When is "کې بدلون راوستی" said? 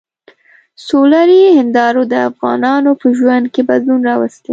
3.53-4.49